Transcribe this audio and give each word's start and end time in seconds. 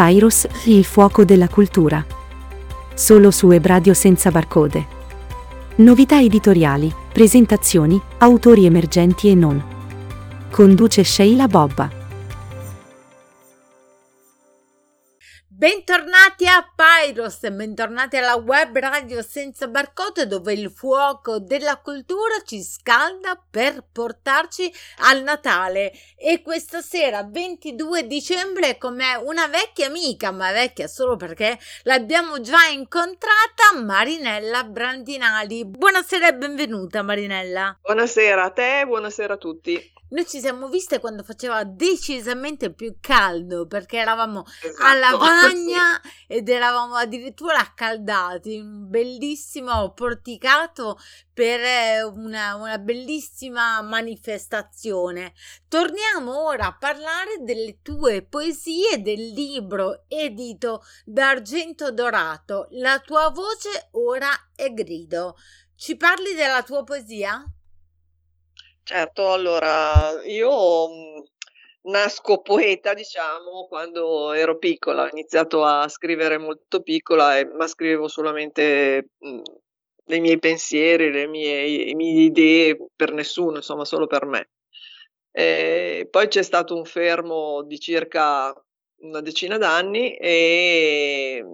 Papyrus, 0.00 0.48
il 0.64 0.82
fuoco 0.82 1.26
della 1.26 1.46
cultura. 1.46 2.02
Solo 2.94 3.30
su 3.30 3.50
Ebradio 3.50 3.92
senza 3.92 4.30
barcode. 4.30 4.86
Novità 5.76 6.18
editoriali, 6.18 6.90
presentazioni, 7.12 8.00
autori 8.16 8.64
emergenti 8.64 9.28
e 9.28 9.34
non. 9.34 9.62
Conduce 10.50 11.04
Sheila 11.04 11.48
Bobba. 11.48 11.99
Bentornati 15.60 16.46
a 16.46 16.66
Pyros, 16.74 17.46
bentornati 17.50 18.16
alla 18.16 18.36
web 18.36 18.78
radio 18.78 19.20
senza 19.20 19.68
barcode 19.68 20.26
dove 20.26 20.54
il 20.54 20.70
fuoco 20.70 21.38
della 21.38 21.76
cultura 21.76 22.40
ci 22.46 22.62
scalda 22.62 23.38
per 23.50 23.84
portarci 23.92 24.72
al 25.00 25.22
Natale 25.22 25.92
e 26.16 26.40
questa 26.40 26.80
sera 26.80 27.28
22 27.30 28.06
dicembre 28.06 28.78
come 28.78 29.14
una 29.16 29.48
vecchia 29.48 29.88
amica, 29.88 30.30
ma 30.30 30.50
vecchia 30.50 30.86
solo 30.86 31.16
perché 31.16 31.58
l'abbiamo 31.82 32.40
già 32.40 32.64
incontrata, 32.72 33.78
Marinella 33.84 34.64
Brandinali. 34.64 35.66
Buonasera 35.66 36.28
e 36.28 36.34
benvenuta 36.36 37.02
Marinella. 37.02 37.80
Buonasera 37.82 38.44
a 38.44 38.50
te, 38.50 38.84
buonasera 38.86 39.34
a 39.34 39.36
tutti. 39.36 39.92
Noi 40.10 40.26
ci 40.26 40.40
siamo 40.40 40.68
viste 40.68 40.98
quando 40.98 41.22
faceva 41.22 41.62
decisamente 41.62 42.72
più 42.72 42.96
caldo 43.00 43.68
perché 43.68 43.98
eravamo 43.98 44.44
esatto. 44.60 44.82
a 44.82 44.94
lavagna 44.94 46.00
ed 46.26 46.48
eravamo 46.48 46.96
addirittura 46.96 47.58
accaldati 47.58 48.54
in 48.54 48.66
un 48.66 48.90
bellissimo 48.90 49.92
porticato 49.92 50.98
per 51.32 51.60
eh, 51.60 52.02
una, 52.02 52.56
una 52.56 52.78
bellissima 52.78 53.80
manifestazione. 53.82 55.32
Torniamo 55.68 56.42
ora 56.42 56.66
a 56.66 56.76
parlare 56.76 57.38
delle 57.42 57.78
tue 57.80 58.22
poesie 58.22 59.00
del 59.00 59.28
libro 59.28 60.06
edito 60.08 60.82
d'argento 61.04 61.92
dorato. 61.92 62.66
La 62.70 62.98
tua 62.98 63.30
voce 63.30 63.90
ora 63.92 64.28
è 64.56 64.72
grido. 64.72 65.36
Ci 65.76 65.96
parli 65.96 66.34
della 66.34 66.64
tua 66.64 66.82
poesia? 66.82 67.44
Certo, 68.92 69.30
allora 69.32 70.20
io 70.24 70.88
mhmm, 70.88 71.22
nasco 71.92 72.40
poeta, 72.42 72.92
diciamo, 72.92 73.66
quando 73.68 74.32
ero 74.32 74.58
piccola, 74.58 75.04
ho 75.04 75.08
iniziato 75.12 75.62
a 75.64 75.86
scrivere 75.88 76.38
molto 76.38 76.82
piccola, 76.82 77.38
e, 77.38 77.44
ma 77.44 77.68
scrivevo 77.68 78.08
solamente 78.08 79.10
mh, 79.18 79.28
mhmm, 79.28 79.42
i 80.16 80.18
miei 80.20 80.40
pensieri, 80.40 81.12
le 81.12 81.28
mie, 81.28 81.84
le 81.86 81.94
mie 81.94 82.22
idee 82.24 82.76
per 82.96 83.12
nessuno, 83.12 83.58
insomma, 83.58 83.84
solo 83.84 84.08
per 84.08 84.26
me. 84.26 84.50
E 85.30 86.08
poi 86.10 86.26
c'è 86.26 86.42
stato 86.42 86.74
un 86.76 86.84
fermo 86.84 87.62
di 87.62 87.78
circa 87.78 88.52
una 89.00 89.20
decina 89.20 89.56
d'anni 89.56 90.14
e 90.16 91.44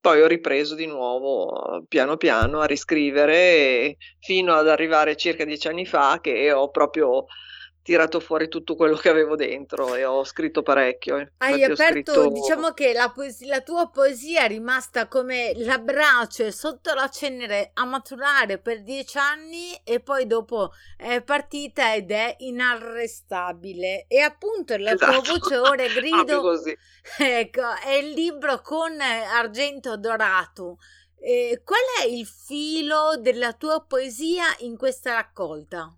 poi 0.00 0.22
ho 0.22 0.26
ripreso 0.26 0.74
di 0.74 0.86
nuovo 0.86 1.84
piano 1.88 2.16
piano 2.16 2.60
a 2.60 2.66
riscrivere 2.66 3.96
fino 4.20 4.54
ad 4.54 4.68
arrivare 4.68 5.16
circa 5.16 5.44
dieci 5.44 5.68
anni 5.68 5.84
fa 5.86 6.18
che 6.20 6.52
ho 6.52 6.70
proprio 6.70 7.26
tirato 7.84 8.18
fuori 8.18 8.48
tutto 8.48 8.76
quello 8.76 8.96
che 8.96 9.10
avevo 9.10 9.36
dentro 9.36 9.94
e 9.94 10.06
ho 10.06 10.24
scritto 10.24 10.62
parecchio. 10.62 11.18
Eh. 11.18 11.32
Hai 11.36 11.62
aperto, 11.62 12.12
scritto... 12.12 12.30
diciamo 12.30 12.70
che 12.70 12.94
la, 12.94 13.10
poesia, 13.10 13.46
la, 13.46 13.60
tua 13.60 13.90
poesia 13.90 14.44
è 14.44 14.48
rimasta 14.48 15.06
come 15.06 15.52
l'abbraccio 15.56 16.50
sotto 16.50 16.94
la 16.94 17.10
cenere 17.10 17.72
a 17.74 17.84
maturare 17.84 18.56
per 18.56 18.82
dieci 18.82 19.18
anni 19.18 19.78
e 19.84 20.00
poi 20.00 20.26
dopo 20.26 20.72
è 20.96 21.20
partita 21.20 21.94
ed 21.94 22.10
è 22.10 22.36
inarrestabile. 22.38 24.06
E 24.08 24.18
appunto 24.20 24.74
la 24.78 24.92
esatto. 24.92 25.20
tua 25.20 25.34
voce 25.34 25.56
ora 25.60 25.86
grido. 25.86 26.58
ecco, 27.18 27.62
è 27.84 27.92
il 27.92 28.12
libro 28.12 28.62
con 28.62 28.98
argento 28.98 29.98
dorato. 29.98 30.78
Eh, 31.20 31.60
qual 31.62 31.80
è 32.00 32.06
il 32.06 32.26
filo 32.26 33.16
della 33.18 33.52
tua 33.52 33.84
poesia 33.86 34.44
in 34.60 34.78
questa 34.78 35.12
raccolta? 35.12 35.94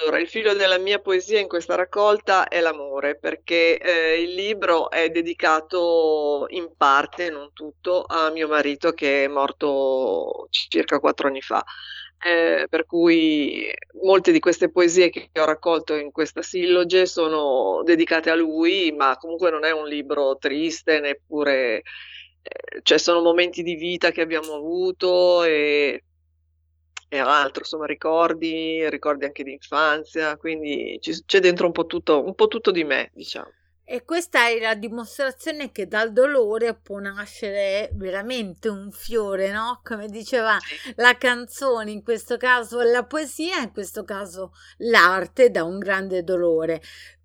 Allora, 0.00 0.18
il 0.18 0.26
filo 0.28 0.54
della 0.54 0.78
mia 0.78 0.98
poesia 0.98 1.38
in 1.38 1.46
questa 1.46 1.76
raccolta 1.76 2.48
è 2.48 2.60
l'amore, 2.60 3.16
perché 3.16 3.78
eh, 3.78 4.20
il 4.20 4.34
libro 4.34 4.90
è 4.90 5.08
dedicato 5.08 6.46
in 6.48 6.74
parte, 6.76 7.30
non 7.30 7.52
tutto, 7.52 8.04
a 8.04 8.28
mio 8.30 8.48
marito 8.48 8.92
che 8.92 9.24
è 9.24 9.28
morto 9.28 10.48
circa 10.50 10.98
quattro 10.98 11.28
anni 11.28 11.40
fa. 11.40 11.64
Eh, 12.26 12.66
per 12.68 12.86
cui 12.86 13.70
molte 14.02 14.32
di 14.32 14.40
queste 14.40 14.70
poesie 14.70 15.10
che 15.10 15.30
ho 15.38 15.44
raccolto 15.44 15.94
in 15.94 16.10
questa 16.10 16.42
silloge 16.42 17.06
sono 17.06 17.82
dedicate 17.84 18.30
a 18.30 18.34
lui, 18.34 18.90
ma 18.92 19.16
comunque 19.16 19.50
non 19.50 19.64
è 19.64 19.70
un 19.70 19.86
libro 19.86 20.36
triste, 20.38 20.98
neppure, 20.98 21.82
eh, 22.42 22.80
cioè 22.82 22.98
sono 22.98 23.20
momenti 23.20 23.62
di 23.62 23.74
vita 23.76 24.10
che 24.10 24.22
abbiamo 24.22 24.54
avuto 24.54 25.44
e 25.44 26.02
e 27.16 27.20
altro, 27.20 27.60
insomma 27.60 27.86
ricordi, 27.86 28.88
ricordi 28.90 29.24
anche 29.24 29.44
di 29.44 29.52
infanzia, 29.52 30.36
quindi 30.36 30.98
c'è 31.00 31.40
dentro 31.40 31.66
un 31.66 31.72
po, 31.72 31.86
tutto, 31.86 32.24
un 32.24 32.34
po' 32.34 32.48
tutto 32.48 32.70
di 32.70 32.84
me, 32.84 33.10
diciamo. 33.14 33.50
E 33.86 34.02
questa 34.04 34.48
è 34.48 34.58
la 34.60 34.74
dimostrazione 34.74 35.70
che 35.70 35.86
dal 35.86 36.10
dolore 36.10 36.74
può 36.74 36.98
nascere 37.00 37.90
veramente 37.92 38.68
un 38.68 38.90
fiore, 38.90 39.52
no? 39.52 39.80
Come 39.84 40.08
diceva 40.08 40.56
la 40.96 41.18
canzone, 41.18 41.90
in 41.90 42.02
questo 42.02 42.38
caso 42.38 42.80
la 42.80 43.04
poesia, 43.04 43.58
in 43.58 43.72
questo 43.72 44.02
caso 44.04 44.52
l'arte 44.78 45.50
da 45.50 45.64
un 45.64 45.78
grande 45.78 46.24
dolore. 46.24 46.80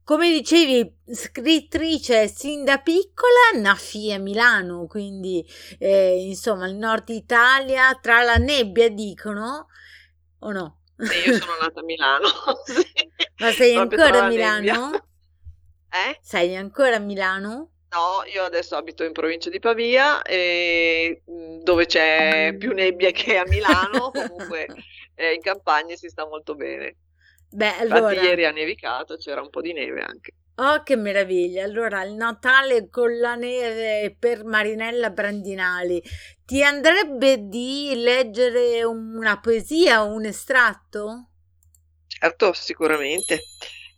Come 0.09 0.31
dicevi, 0.31 1.02
scrittrice 1.06 2.28
sin 2.28 2.64
da 2.64 2.80
piccola, 2.80 3.62
nasci 3.62 4.12
a 4.12 4.18
Milano, 4.18 4.88
quindi 4.88 5.47
eh, 5.78 6.25
insomma 6.25 6.66
il 6.66 6.74
nord 6.74 7.09
Italia, 7.09 7.94
tra 8.02 8.24
la 8.24 8.38
nebbia 8.38 8.90
dicono, 8.90 9.68
o 10.40 10.52
no? 10.52 10.81
Sì, 10.98 11.30
io 11.30 11.38
sono 11.38 11.52
nata 11.62 11.81
a 11.81 11.84
Milano. 11.84 12.25
sì. 12.66 12.88
Ma 13.38 13.52
sei 13.52 13.75
Proprio 13.75 14.03
ancora 14.03 14.25
a 14.25 14.28
Milano? 14.30 14.92
Eh? 15.92 16.18
Sei 16.24 16.56
ancora 16.56 16.96
a 16.96 17.00
Milano? 17.00 17.69
No, 17.90 18.24
io 18.34 18.46
adesso 18.46 18.78
abito 18.78 19.03
in 19.03 19.12
provincia 19.12 19.52
di 19.52 19.59
Pavia, 19.59 20.24
e, 20.24 21.22
mm, 21.30 21.59
dove 21.59 21.86
c'è 21.86 22.56
più 22.58 22.74
nebbia 22.74 23.12
che 23.12 23.38
a 23.38 23.46
Milano, 23.46 24.09
comunque 24.09 24.66
eh, 25.14 25.34
in 25.34 25.42
campagna 25.42 25.96
si 25.96 26.09
sta 26.09 26.25
molto 26.25 26.56
bene. 26.56 26.96
Beh, 27.52 27.78
allora... 27.78 28.12
Infatti 28.12 28.26
ieri 28.26 28.46
ha 28.46 28.52
nevicato, 28.52 29.16
c'era 29.16 29.42
un 29.42 29.50
po' 29.50 29.62
di 29.62 29.74
neve 29.74 30.02
anche. 30.02 30.34
Oh, 30.56 30.84
che 30.84 30.98
meraviglia! 30.98 31.64
Allora, 31.64 32.04
il 32.04 32.14
Natale 32.14 32.90
con 32.90 33.18
la 33.18 33.36
neve 33.36 34.14
per 34.20 34.44
Marinella 34.44 35.10
Brandinali. 35.10 36.04
Ti 36.46 36.62
andrebbe 36.62 37.48
di 37.48 37.94
leggere 37.96 38.84
una 38.84 39.40
poesia 39.40 40.04
o 40.04 40.14
un 40.14 40.26
estratto? 40.26 41.30
Certo, 42.08 42.52
sicuramente. 42.52 43.40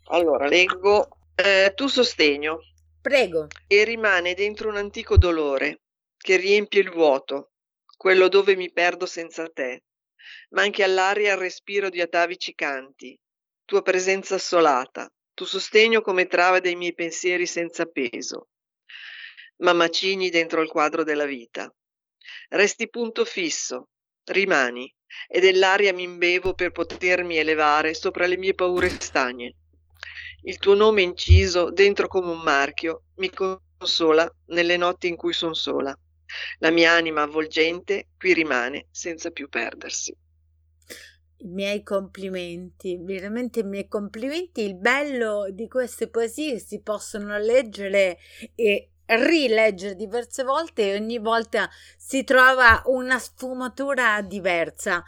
Allora, 0.10 0.48
leggo 0.48 1.10
eh, 1.34 1.74
Tu 1.76 1.88
sostegno. 1.88 2.60
Prego. 3.02 3.48
E 3.66 3.84
rimane 3.84 4.36
dentro 4.36 4.70
un 4.70 4.78
antico 4.78 5.18
dolore 5.18 5.82
che 6.16 6.38
riempie 6.38 6.82
il 6.82 6.92
vuoto, 6.92 7.54
quello 7.98 8.28
dove 8.28 8.56
mi 8.56 8.72
perdo 8.72 9.08
senza 9.08 9.50
te. 9.50 9.86
Ma 10.52 10.62
anche 10.62 10.84
all'aria 10.84 11.34
il 11.34 11.40
respiro 11.40 11.90
di 11.90 12.00
atavici 12.00 12.54
canti, 12.54 13.20
tua 13.72 13.84
presenza 13.84 14.36
assolata, 14.36 15.10
tu 15.34 15.46
sostegno 15.46 16.02
come 16.02 16.28
trave 16.28 16.60
dei 16.60 16.76
miei 16.76 16.94
pensieri 16.94 17.46
senza 17.46 17.86
peso. 17.86 18.50
Ma 19.60 19.72
macigni 19.72 20.30
dentro 20.30 20.62
il 20.62 20.68
quadro 20.68 21.06
della 21.06 21.24
vita. 21.24 21.74
Resti 22.50 22.90
punto 22.90 23.24
fisso, 23.24 23.92
rimani, 24.26 24.94
e 25.26 25.40
dell'aria 25.40 25.94
mi 25.94 26.04
imbevo 26.04 26.54
per 26.54 26.72
potermi 26.72 27.38
elevare 27.38 27.94
sopra 27.94 28.26
le 28.26 28.36
mie 28.36 28.56
paure 28.56 28.90
stagne. 28.90 29.56
Il 30.42 30.58
tuo 30.58 30.74
nome 30.74 31.04
inciso 31.04 31.72
dentro 31.72 32.10
come 32.10 32.30
un 32.30 32.42
marchio 32.42 33.04
mi 33.20 33.30
consola 33.30 34.30
nelle 34.48 34.76
notti 34.76 35.08
in 35.08 35.16
cui 35.16 35.32
son 35.32 35.54
sola. 35.54 35.98
La 36.58 36.72
mia 36.72 36.92
anima 36.92 37.22
avvolgente 37.22 38.10
qui 38.18 38.34
rimane 38.34 38.88
senza 38.92 39.32
più 39.32 39.48
perdersi 39.48 40.14
i 41.42 41.48
miei 41.48 41.84
complimenti, 41.84 42.98
veramente 43.00 43.62
i 43.62 43.64
miei 43.64 43.88
complimenti. 43.88 44.64
Il 44.64 44.76
bello 44.76 45.48
di 45.50 45.68
queste 45.68 46.08
poesie 46.08 46.60
si 46.60 46.82
possono 46.82 47.38
leggere 47.38 48.18
e 48.56 48.90
rileggere 49.06 49.96
diverse 49.96 50.44
volte 50.44 50.92
e 50.92 50.96
ogni 50.96 51.18
volta 51.18 51.70
si 51.98 52.24
trova 52.24 52.82
una 52.86 53.20
sfumatura 53.20 54.22
diversa. 54.22 55.04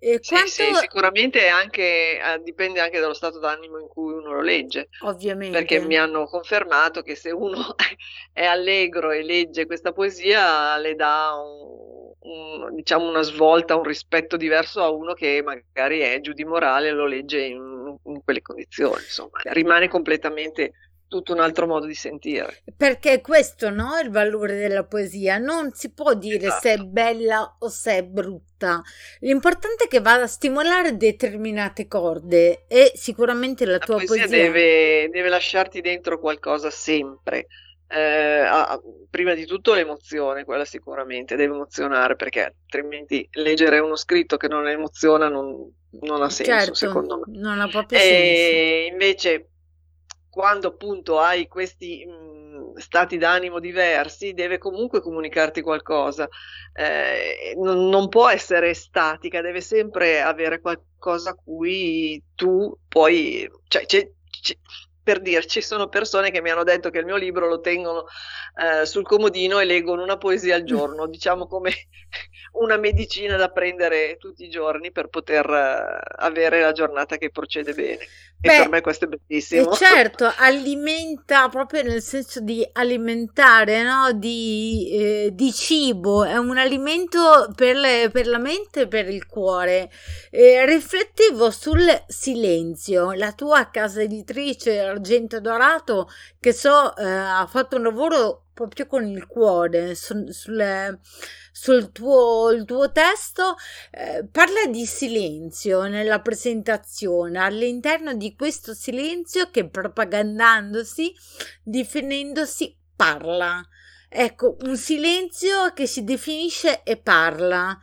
Eh, 0.00 0.18
sì, 0.20 0.30
quanto... 0.30 0.48
sì, 0.48 0.74
sicuramente 0.74 1.48
anche, 1.48 2.20
eh, 2.20 2.40
dipende 2.42 2.78
anche 2.80 3.00
dallo 3.00 3.14
stato 3.14 3.40
d'animo 3.40 3.78
in 3.78 3.88
cui 3.88 4.12
uno 4.12 4.32
lo 4.32 4.42
legge. 4.42 4.88
Ovviamente. 5.00 5.58
Perché 5.58 5.80
mi 5.80 5.96
hanno 5.96 6.26
confermato 6.26 7.02
che 7.02 7.16
se 7.16 7.32
uno 7.32 7.74
è 8.32 8.44
allegro 8.44 9.10
e 9.10 9.22
legge 9.22 9.66
questa 9.66 9.92
poesia 9.92 10.76
le 10.76 10.94
dà 10.94 11.32
un, 11.34 11.87
un, 12.20 12.74
diciamo 12.74 13.08
una 13.08 13.22
svolta, 13.22 13.76
un 13.76 13.84
rispetto 13.84 14.36
diverso 14.36 14.82
a 14.82 14.90
uno 14.90 15.14
che 15.14 15.42
magari 15.42 16.00
è 16.00 16.20
giù 16.20 16.32
di 16.32 16.44
morale 16.44 16.88
e 16.88 16.92
lo 16.92 17.06
legge 17.06 17.40
in, 17.40 17.96
in 18.04 18.22
quelle 18.22 18.42
condizioni. 18.42 19.02
Insomma, 19.02 19.38
rimane 19.44 19.88
completamente 19.88 20.72
tutto 21.08 21.32
un 21.32 21.40
altro 21.40 21.66
modo 21.66 21.86
di 21.86 21.94
sentire. 21.94 22.62
Perché 22.76 23.20
questo 23.20 23.70
no, 23.70 23.96
è 23.96 24.02
il 24.02 24.10
valore 24.10 24.56
della 24.56 24.84
poesia. 24.84 25.38
Non 25.38 25.72
si 25.72 25.92
può 25.92 26.14
dire 26.14 26.46
esatto. 26.46 26.60
se 26.60 26.72
è 26.74 26.76
bella 26.76 27.56
o 27.58 27.68
se 27.68 27.96
è 27.96 28.04
brutta. 28.04 28.82
L'importante 29.20 29.84
è 29.84 29.88
che 29.88 30.00
vada 30.00 30.24
a 30.24 30.28
stimolare 30.28 30.96
determinate 30.96 31.88
corde 31.88 32.66
e 32.68 32.92
sicuramente 32.94 33.64
la, 33.64 33.72
la 33.72 33.78
tua 33.78 33.96
poesia, 33.96 34.26
poesia... 34.26 34.42
Deve, 34.42 35.08
deve 35.10 35.28
lasciarti 35.28 35.80
dentro 35.80 36.20
qualcosa 36.20 36.70
sempre. 36.70 37.46
Eh, 37.90 38.40
ah, 38.40 38.78
prima 39.08 39.32
di 39.32 39.46
tutto 39.46 39.72
l'emozione, 39.72 40.44
quella 40.44 40.66
sicuramente 40.66 41.36
deve 41.36 41.54
emozionare 41.54 42.16
perché 42.16 42.44
altrimenti 42.44 43.26
leggere 43.32 43.78
uno 43.78 43.96
scritto 43.96 44.36
che 44.36 44.46
non 44.46 44.68
emoziona 44.68 45.28
non, 45.28 45.72
non 46.02 46.22
ha 46.22 46.28
senso 46.28 46.52
certo, 46.52 46.74
secondo 46.74 47.18
me. 47.18 47.38
Non 47.38 47.60
ha 47.60 47.68
proprio 47.68 47.98
e 47.98 48.02
senso. 48.02 48.92
invece 48.92 49.48
quando 50.28 50.68
appunto 50.68 51.18
hai 51.18 51.48
questi 51.48 52.04
mh, 52.04 52.76
stati 52.76 53.16
d'animo 53.16 53.58
diversi 53.58 54.34
deve 54.34 54.58
comunque 54.58 55.00
comunicarti 55.00 55.62
qualcosa, 55.62 56.28
eh, 56.74 57.54
non, 57.56 57.88
non, 57.88 58.08
può 58.08 58.28
essere 58.28 58.74
statica, 58.74 59.40
deve 59.40 59.60
sempre 59.60 60.20
avere 60.20 60.60
qualcosa 60.60 61.30
a 61.30 61.34
cui 61.34 62.22
tu 62.34 62.76
puoi, 62.86 63.50
cioè 63.68 63.86
c'è, 63.86 64.10
c'è, 64.40 64.56
per 65.08 65.22
dirci, 65.22 65.62
sono 65.62 65.88
persone 65.88 66.30
che 66.30 66.42
mi 66.42 66.50
hanno 66.50 66.64
detto 66.64 66.90
che 66.90 66.98
il 66.98 67.06
mio 67.06 67.16
libro 67.16 67.48
lo 67.48 67.60
tengono 67.60 68.04
eh, 68.56 68.84
sul 68.84 69.04
comodino 69.04 69.58
e 69.58 69.64
leggono 69.64 70.02
una 70.02 70.18
poesia 70.18 70.54
al 70.54 70.64
giorno, 70.64 71.06
diciamo 71.06 71.46
come 71.46 71.72
una 72.52 72.76
medicina 72.76 73.36
da 73.36 73.50
prendere 73.50 74.16
tutti 74.18 74.44
i 74.44 74.50
giorni 74.50 74.90
per 74.90 75.08
poter 75.08 75.48
uh, 75.48 76.22
avere 76.22 76.60
la 76.60 76.72
giornata 76.72 77.16
che 77.16 77.30
procede 77.30 77.72
bene. 77.74 78.06
Beh, 78.40 78.54
e 78.54 78.58
per 78.58 78.68
me 78.68 78.80
questo 78.80 79.06
è 79.06 79.08
bellissimo. 79.08 79.72
E 79.72 79.76
certo, 79.76 80.32
alimenta 80.36 81.48
proprio 81.48 81.82
nel 81.82 82.02
senso 82.02 82.40
di 82.40 82.66
alimentare, 82.72 83.82
no? 83.82 84.12
di, 84.12 84.88
eh, 84.92 85.30
di 85.32 85.52
cibo, 85.52 86.24
è 86.24 86.36
un 86.36 86.56
alimento 86.56 87.52
per, 87.56 87.74
le, 87.74 88.10
per, 88.12 88.28
la 88.28 88.38
mente 88.38 88.82
e 88.82 88.88
per 88.88 89.08
il 89.08 89.26
cuore. 89.26 89.90
Eh, 90.30 90.64
riflettevo 90.66 91.50
sul 91.50 91.84
silenzio, 92.06 93.12
la 93.12 93.32
tua 93.32 93.70
casa 93.70 94.02
editrice 94.02 94.78
Argento 94.78 95.40
Dorato, 95.40 96.08
che 96.38 96.52
so 96.52 96.96
eh, 96.96 97.04
ha 97.04 97.46
fatto 97.50 97.76
un 97.76 97.82
lavoro 97.82 98.44
proprio 98.58 98.86
con 98.88 99.06
il 99.06 99.24
cuore 99.26 99.94
sul, 99.94 100.34
sul, 100.34 100.98
sul 101.52 101.92
tuo, 101.92 102.64
tuo 102.64 102.90
testo 102.90 103.54
eh, 103.92 104.26
parla 104.26 104.66
di 104.66 104.84
silenzio 104.84 105.82
nella 105.86 106.20
presentazione 106.20 107.38
all'interno 107.38 108.14
di 108.14 108.34
questo 108.34 108.74
silenzio 108.74 109.48
che 109.52 109.68
propagandandosi 109.68 111.14
definendosi 111.62 112.76
parla 112.96 113.64
Ecco, 114.10 114.56
un 114.62 114.74
silenzio 114.78 115.74
che 115.74 115.86
si 115.86 116.02
definisce 116.02 116.82
e 116.82 116.96
parla. 116.96 117.78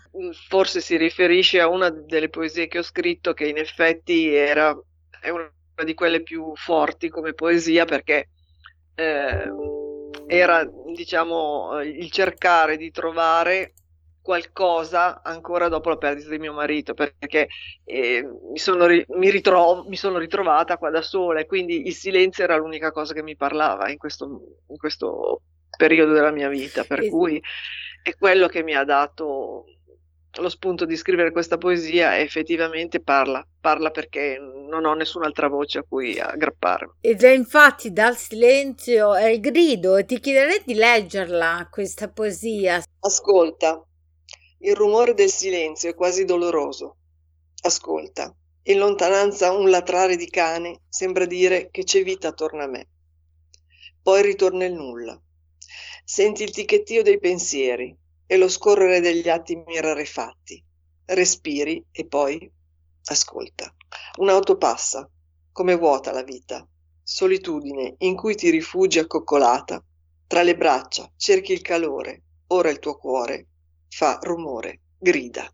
Forse 0.50 0.81
si 0.81 0.98
riferisce 0.98 1.60
a 1.60 1.68
una 1.68 1.92
delle 1.92 2.30
poesie 2.30 2.68
che 2.68 2.80
ho 2.80 2.81
scritto 2.81 3.33
che 3.33 3.48
in 3.48 3.57
effetti 3.57 4.33
era, 4.33 4.75
è 5.22 5.30
una 5.30 5.54
di 5.83 5.94
quelle 5.94 6.24
più 6.24 6.51
forti 6.56 7.10
come 7.10 7.33
poesia 7.33 7.86
perché 7.86 8.30
eh, 8.95 9.51
era 10.25 10.68
diciamo 10.94 11.81
il 11.81 12.10
cercare 12.12 12.77
di 12.77 12.92
trovare 12.92 13.74
qualcosa 14.22 15.22
ancora 15.22 15.68
dopo 15.68 15.89
la 15.89 15.98
perdita 15.98 16.30
di 16.30 16.39
mio 16.39 16.54
marito 16.54 16.95
perché 16.95 17.48
eh, 17.83 18.27
mi, 18.51 18.57
sono 18.57 18.88
ri- 18.88 19.06
mi, 19.10 19.30
ritro- 19.30 19.86
mi, 19.88 19.95
sono 19.95 20.18
ritrovata 20.18 20.77
qua 20.77 20.89
da 20.89 21.04
sola 21.04 21.42
e 21.42 21.45
quindi 21.45 21.86
il 21.86 21.94
silenzio 21.94 22.44
era 22.44 22.56
l'unica 22.57 22.92
cosa 22.92 23.13
che 23.13 23.22
mi 23.22 23.36
parlava 23.36 23.89
in 23.92 23.98
questo, 24.00 24.25
in 24.68 24.77
questo 24.77 25.42
periodo 25.77 26.13
della 26.13 26.31
mia 26.31 26.50
vita 26.50 26.83
per 26.86 27.04
es- 27.04 27.10
cui 27.10 27.39
è 28.01 28.16
quello 28.18 28.48
che 28.48 28.63
mi 28.63 28.74
ha 28.74 28.83
dato 28.83 29.66
lo 30.37 30.49
spunto 30.49 30.85
di 30.85 30.95
scrivere 30.95 31.31
questa 31.31 31.57
poesia 31.57 32.19
effettivamente 32.19 32.99
parla, 32.99 33.45
parla 33.59 33.91
perché 33.91 34.37
non 34.39 34.85
ho 34.85 34.93
nessun'altra 34.93 35.47
voce 35.47 35.79
a 35.79 35.85
cui 35.87 36.19
aggrapparmi. 36.19 36.93
Ed 37.01 37.23
è 37.23 37.31
infatti 37.31 37.91
dal 37.91 38.17
silenzio 38.17 39.13
è 39.13 39.29
il 39.29 39.39
grido 39.39 39.95
e 39.95 40.05
ti 40.05 40.19
chiederei 40.19 40.61
di 40.65 40.73
leggerla 40.73 41.67
questa 41.71 42.09
poesia. 42.09 42.83
Ascolta, 42.99 43.85
il 44.59 44.75
rumore 44.75 45.13
del 45.13 45.29
silenzio 45.29 45.89
è 45.89 45.95
quasi 45.95 46.25
doloroso. 46.25 46.97
Ascolta, 47.61 48.35
in 48.63 48.77
lontananza 48.79 49.51
un 49.51 49.69
latrare 49.69 50.15
di 50.15 50.27
cane 50.27 50.81
sembra 50.89 51.25
dire 51.25 51.69
che 51.69 51.83
c'è 51.83 52.03
vita 52.03 52.29
attorno 52.29 52.63
a 52.63 52.67
me. 52.67 52.88
Poi 54.01 54.21
ritorna 54.21 54.65
il 54.65 54.73
nulla. 54.73 55.19
Senti 56.03 56.43
il 56.43 56.51
ticchettio 56.51 57.01
dei 57.01 57.19
pensieri, 57.19 57.95
e 58.25 58.38
lo 58.38 58.48
scorrere 58.48 59.00
degli 59.00 59.30
attimi 59.30 59.80
rarefatti. 59.80 60.63
Respiri 61.06 61.86
e 61.92 62.07
poi 62.07 62.51
ascolta. 63.06 63.74
Un'auto 64.18 64.57
passa, 64.57 65.10
come 65.51 65.75
vuota 65.75 66.12
la 66.12 66.24
vita, 66.24 66.68
solitudine 67.04 67.95
in 68.00 68.16
cui 68.16 68.36
ti 68.36 68.50
rifugi 68.50 69.00
accoccolata, 69.00 69.83
tra 70.27 70.42
le 70.42 70.57
braccia 70.57 71.12
cerchi 71.16 71.54
il 71.54 71.62
calore, 71.62 72.24
ora 72.48 72.69
il 72.69 72.80
tuo 72.80 72.98
cuore 72.98 73.48
fa 73.88 74.19
rumore, 74.22 74.81
grida. 74.98 75.50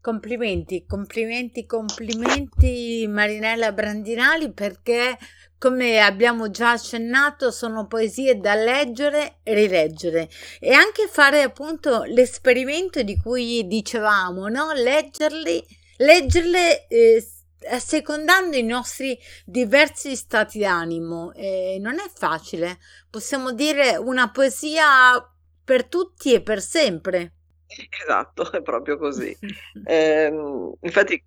Complimenti, 0.00 0.86
complimenti, 0.86 1.66
complimenti 1.66 3.04
Marinella 3.08 3.72
Brandinali 3.72 4.52
perché 4.52 5.18
come 5.58 5.98
abbiamo 6.00 6.50
già 6.50 6.70
accennato, 6.70 7.50
sono 7.50 7.88
poesie 7.88 8.38
da 8.38 8.54
leggere 8.54 9.38
e 9.42 9.54
rileggere 9.54 10.28
e 10.60 10.72
anche 10.72 11.08
fare 11.08 11.42
appunto 11.42 12.04
l'esperimento 12.04 13.02
di 13.02 13.18
cui 13.18 13.66
dicevamo, 13.66 14.46
no? 14.46 14.72
Leggerli, 14.72 15.62
leggerle 15.96 16.86
eh, 16.86 17.28
assecondando 17.68 18.56
i 18.56 18.62
nostri 18.62 19.18
diversi 19.44 20.14
stati 20.14 20.60
d'animo. 20.60 21.32
Eh, 21.32 21.78
non 21.80 21.98
è 21.98 22.08
facile, 22.14 22.78
possiamo 23.10 23.52
dire 23.52 23.96
una 23.96 24.30
poesia 24.30 25.20
per 25.64 25.86
tutti 25.86 26.32
e 26.32 26.40
per 26.40 26.62
sempre. 26.62 27.32
Esatto, 27.68 28.50
è 28.52 28.62
proprio 28.62 28.96
così. 28.96 29.36
eh, 29.84 30.32
infatti, 30.80 31.22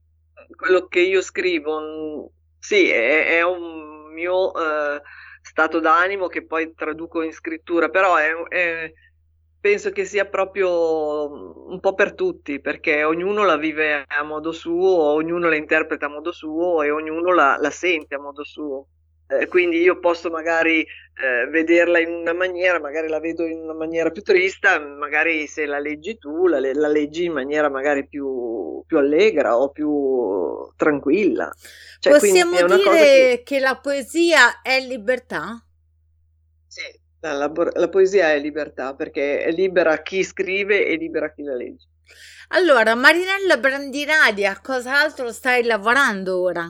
quello 0.55 0.87
che 0.87 1.01
io 1.01 1.21
scrivo, 1.21 2.31
sì, 2.57 2.89
è, 2.89 3.37
è 3.37 3.43
un 3.43 4.11
mio 4.11 4.53
eh, 4.53 5.01
stato 5.41 5.79
d'animo 5.79 6.27
che 6.27 6.45
poi 6.45 6.73
traduco 6.73 7.21
in 7.21 7.31
scrittura, 7.31 7.89
però 7.89 8.15
è, 8.17 8.31
è, 8.47 8.91
penso 9.59 9.91
che 9.91 10.05
sia 10.05 10.25
proprio 10.25 11.67
un 11.69 11.79
po' 11.79 11.93
per 11.93 12.13
tutti, 12.15 12.59
perché 12.59 13.03
ognuno 13.03 13.43
la 13.45 13.57
vive 13.57 14.03
a 14.07 14.23
modo 14.23 14.51
suo, 14.51 15.13
ognuno 15.13 15.47
la 15.47 15.55
interpreta 15.55 16.07
a 16.07 16.09
modo 16.09 16.31
suo 16.31 16.81
e 16.81 16.89
ognuno 16.91 17.33
la, 17.33 17.57
la 17.59 17.69
sente 17.71 18.15
a 18.15 18.19
modo 18.19 18.43
suo. 18.43 18.87
Eh, 19.31 19.47
quindi 19.47 19.79
io 19.79 19.97
posso 19.99 20.29
magari 20.29 20.81
eh, 20.81 21.47
vederla 21.49 21.99
in 21.99 22.09
una 22.09 22.33
maniera, 22.33 22.81
magari 22.81 23.07
la 23.07 23.21
vedo 23.21 23.45
in 23.45 23.59
una 23.59 23.73
maniera 23.73 24.09
più 24.09 24.21
triste, 24.21 24.77
magari 24.77 25.47
se 25.47 25.65
la 25.65 25.79
leggi 25.79 26.17
tu 26.17 26.47
la, 26.47 26.59
la 26.59 26.87
leggi 26.89 27.25
in 27.25 27.31
maniera 27.31 27.69
magari 27.69 28.05
più, 28.05 28.83
più 28.85 28.97
allegra 28.97 29.57
o 29.57 29.69
più 29.69 30.69
tranquilla. 30.75 31.49
Cioè, 31.99 32.11
Possiamo 32.11 32.61
dire 32.65 32.89
che... 32.89 33.41
che... 33.45 33.59
la 33.61 33.77
poesia 33.77 34.61
è 34.61 34.81
libertà? 34.81 35.63
Sì, 36.67 36.99
la, 37.21 37.31
la, 37.33 37.51
la 37.73 37.89
poesia 37.89 38.33
è 38.33 38.39
libertà 38.39 38.95
perché 38.95 39.43
è 39.43 39.51
libera 39.51 40.01
chi 40.01 40.23
scrive 40.25 40.85
e 40.85 40.97
libera 40.97 41.31
chi 41.31 41.43
la 41.43 41.55
legge. 41.55 41.87
Allora, 42.49 42.95
Marinella 42.95 43.55
Brandinadi, 43.55 44.45
a 44.45 44.59
cos'altro 44.59 45.31
stai 45.31 45.63
lavorando 45.63 46.41
ora? 46.41 46.69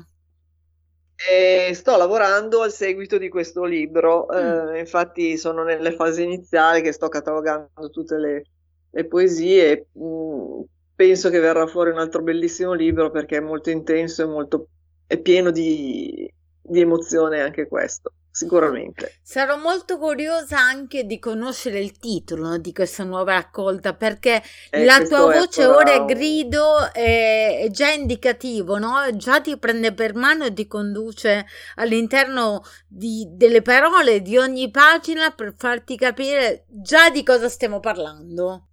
E 1.29 1.73
sto 1.73 1.97
lavorando 1.97 2.61
al 2.61 2.71
seguito 2.71 3.17
di 3.17 3.29
questo 3.29 3.63
libro, 3.63 4.27
mm. 4.33 4.73
eh, 4.75 4.79
infatti 4.79 5.37
sono 5.37 5.63
nelle 5.63 5.91
fasi 5.91 6.23
iniziali 6.23 6.81
che 6.81 6.91
sto 6.91 7.09
catalogando 7.09 7.89
tutte 7.91 8.17
le, 8.17 8.43
le 8.89 9.05
poesie. 9.05 9.87
Mm, 9.99 10.61
penso 10.95 11.29
che 11.29 11.39
verrà 11.39 11.67
fuori 11.67 11.91
un 11.91 11.99
altro 11.99 12.21
bellissimo 12.21 12.73
libro 12.73 13.11
perché 13.11 13.37
è 13.37 13.41
molto 13.41 13.69
intenso 13.69 14.23
e 14.23 14.25
molto, 14.25 14.67
è 15.05 15.17
pieno 15.19 15.51
di, 15.51 16.31
di 16.61 16.79
emozione 16.79 17.41
anche 17.41 17.67
questo 17.67 18.13
sicuramente. 18.31 19.19
Sarò 19.21 19.57
molto 19.57 19.97
curiosa 19.97 20.57
anche 20.57 21.05
di 21.05 21.19
conoscere 21.19 21.79
il 21.79 21.97
titolo 21.97 22.57
di 22.57 22.71
questa 22.71 23.03
nuova 23.03 23.33
raccolta 23.33 23.93
perché 23.93 24.41
eh, 24.69 24.85
la 24.85 25.01
tua 25.05 25.31
voce 25.33 25.65
ora 25.65 25.91
è 25.91 26.05
grido, 26.05 26.91
è, 26.91 27.59
è, 27.63 27.69
già 27.69 27.89
indicativo, 27.91 28.77
no? 28.77 28.93
già 29.13 29.41
ti 29.41 29.57
prende 29.57 29.93
per 29.93 30.15
mano 30.15 30.45
e 30.45 30.53
ti 30.53 30.65
conduce 30.65 31.45
all'interno 31.75 32.63
di, 32.87 33.27
delle 33.29 33.61
parole 33.61 34.21
di 34.21 34.37
ogni 34.37 34.71
pagina 34.71 35.31
per 35.31 35.53
farti 35.57 35.97
capire 35.97 36.65
già 36.67 37.09
di 37.09 37.23
cosa 37.23 37.49
stiamo 37.49 37.79
parlando. 37.79 38.67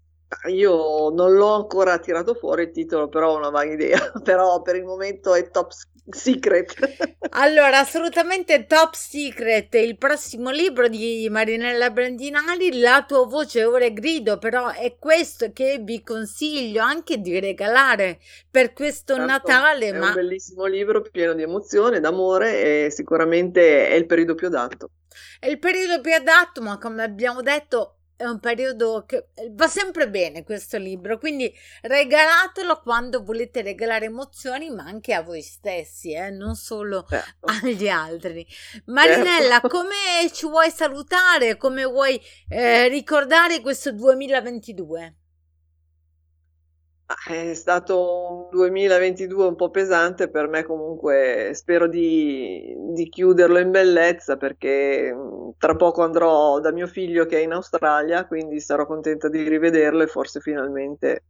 Io 0.48 1.08
non 1.10 1.34
l'ho 1.34 1.54
ancora 1.54 1.98
tirato 1.98 2.34
fuori 2.34 2.64
il 2.64 2.70
titolo, 2.70 3.08
però 3.08 3.32
ho 3.32 3.36
una 3.38 3.48
vaga 3.48 3.72
idea, 3.72 4.12
però 4.22 4.60
per 4.60 4.76
il 4.76 4.84
momento 4.84 5.34
è 5.34 5.50
top 5.50 5.70
secret. 6.10 6.74
allora, 7.30 7.78
assolutamente 7.78 8.66
top 8.66 8.92
secret. 8.94 9.74
Il 9.74 9.96
prossimo 9.96 10.50
libro 10.50 10.88
di 10.88 11.26
Marinella 11.30 11.90
Brandinari, 11.90 12.78
La 12.78 13.04
tua 13.06 13.24
voce 13.26 13.64
ora 13.64 13.86
è 13.86 13.92
grido, 13.92 14.36
però 14.36 14.70
è 14.70 14.96
questo 14.98 15.50
che 15.52 15.80
vi 15.82 16.02
consiglio 16.02 16.82
anche 16.82 17.18
di 17.20 17.40
regalare 17.40 18.18
per 18.50 18.74
questo 18.74 19.14
certo, 19.14 19.30
Natale. 19.30 19.88
È 19.88 19.98
ma... 19.98 20.08
un 20.08 20.14
bellissimo 20.14 20.66
libro 20.66 21.00
pieno 21.00 21.32
di 21.32 21.42
emozione, 21.42 22.00
d'amore 22.00 22.84
e 22.84 22.90
sicuramente 22.90 23.88
è 23.88 23.94
il 23.94 24.04
periodo 24.04 24.34
più 24.34 24.48
adatto. 24.48 24.90
È 25.40 25.46
il 25.46 25.58
periodo 25.58 26.00
più 26.00 26.14
adatto, 26.14 26.60
ma 26.60 26.78
come 26.78 27.02
abbiamo 27.02 27.42
detto, 27.42 27.97
è 28.18 28.24
un 28.24 28.40
periodo 28.40 29.04
che 29.06 29.28
va 29.52 29.68
sempre 29.68 30.10
bene 30.10 30.42
questo 30.42 30.76
libro, 30.76 31.18
quindi 31.18 31.54
regalatelo 31.82 32.80
quando 32.80 33.22
volete 33.22 33.62
regalare 33.62 34.06
emozioni, 34.06 34.70
ma 34.70 34.82
anche 34.82 35.14
a 35.14 35.22
voi 35.22 35.40
stessi, 35.40 36.12
eh? 36.12 36.28
non 36.30 36.56
solo 36.56 37.06
certo. 37.08 37.46
agli 37.46 37.88
altri. 37.88 38.44
Marinella, 38.86 39.60
certo. 39.60 39.68
come 39.70 40.28
ci 40.32 40.48
vuoi 40.48 40.70
salutare? 40.72 41.56
Come 41.56 41.84
vuoi 41.84 42.20
eh, 42.48 42.88
ricordare 42.88 43.60
questo 43.60 43.92
2022? 43.92 45.14
È 47.08 47.54
stato 47.54 48.48
un 48.50 48.50
2022 48.50 49.46
un 49.46 49.56
po' 49.56 49.70
pesante 49.70 50.28
per 50.28 50.46
me 50.46 50.62
comunque, 50.62 51.52
spero 51.54 51.88
di, 51.88 52.74
di, 52.92 53.08
chiuderlo 53.08 53.58
in 53.58 53.70
bellezza 53.70 54.36
perché 54.36 55.10
mm, 55.14 55.50
tra 55.56 55.74
poco 55.74 56.02
andrò 56.02 56.60
da 56.60 56.70
mio 56.70 56.86
figlio 56.86 57.24
che 57.24 57.38
è 57.38 57.42
in 57.42 57.52
Australia, 57.52 58.26
quindi 58.26 58.60
sarò 58.60 58.84
contenta 58.84 59.30
di 59.30 59.48
rivederlo 59.48 60.02
e 60.02 60.06
forse 60.06 60.40
finalmente 60.40 61.24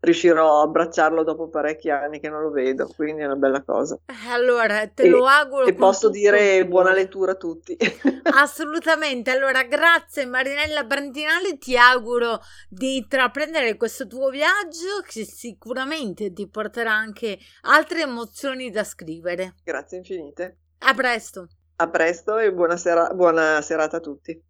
riuscirò 0.00 0.60
a 0.60 0.62
abbracciarlo 0.62 1.22
dopo 1.22 1.48
parecchi 1.48 1.90
anni 1.90 2.20
che 2.20 2.28
non 2.28 2.42
lo 2.42 2.50
vedo, 2.50 2.88
quindi 2.94 3.22
è 3.22 3.24
una 3.26 3.36
bella 3.36 3.62
cosa. 3.62 3.98
Allora, 4.30 4.86
te 4.88 5.04
e, 5.04 5.08
lo 5.08 5.26
auguro. 5.26 5.66
E 5.66 5.74
posso 5.74 6.10
dire 6.10 6.66
buona 6.66 6.92
lettura 6.92 7.32
a 7.32 7.36
tutti. 7.36 7.76
Assolutamente. 8.34 9.30
Allora, 9.30 9.62
grazie 9.64 10.26
Marinella 10.26 10.84
Brandinale, 10.84 11.58
ti 11.58 11.76
auguro 11.76 12.40
di 12.68 12.96
intraprendere 12.98 13.76
questo 13.76 14.06
tuo 14.06 14.30
viaggio 14.30 15.02
che 15.06 15.24
sicuramente 15.24 16.32
ti 16.32 16.48
porterà 16.48 16.92
anche 16.92 17.38
altre 17.62 18.02
emozioni 18.02 18.70
da 18.70 18.84
scrivere. 18.84 19.54
Grazie 19.64 19.98
infinite. 19.98 20.58
A 20.78 20.94
presto. 20.94 21.48
A 21.76 21.88
presto 21.88 22.38
e 22.38 22.52
buona, 22.52 22.76
sera- 22.76 23.10
buona 23.12 23.60
serata 23.60 23.98
a 23.98 24.00
tutti. 24.00 24.40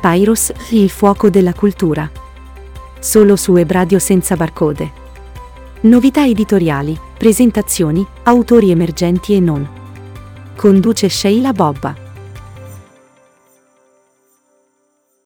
Pyrus, 0.00 0.52
il 0.70 0.90
fuoco 0.90 1.30
della 1.30 1.52
cultura 1.52 2.31
solo 3.02 3.34
su 3.34 3.56
Ebradio 3.56 3.98
senza 3.98 4.36
barcode. 4.36 5.00
Novità 5.80 6.24
editoriali, 6.24 6.96
presentazioni, 7.18 8.06
autori 8.22 8.70
emergenti 8.70 9.34
e 9.34 9.40
non. 9.40 9.68
Conduce 10.54 11.08
Sheila 11.08 11.52
Bobba. 11.52 12.01